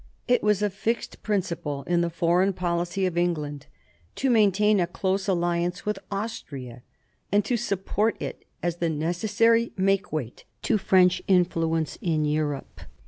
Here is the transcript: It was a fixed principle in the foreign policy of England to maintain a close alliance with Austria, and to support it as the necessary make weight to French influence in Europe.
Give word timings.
It 0.27 0.41
was 0.41 0.63
a 0.63 0.71
fixed 0.71 1.21
principle 1.21 1.83
in 1.83 2.01
the 2.01 2.09
foreign 2.09 2.53
policy 2.53 3.05
of 3.05 3.19
England 3.19 3.67
to 4.15 4.31
maintain 4.31 4.79
a 4.79 4.87
close 4.87 5.27
alliance 5.27 5.85
with 5.85 5.99
Austria, 6.09 6.81
and 7.31 7.45
to 7.45 7.55
support 7.55 8.19
it 8.19 8.43
as 8.63 8.77
the 8.77 8.89
necessary 8.89 9.73
make 9.77 10.11
weight 10.11 10.43
to 10.63 10.79
French 10.79 11.21
influence 11.27 11.99
in 12.01 12.25
Europe. 12.25 12.81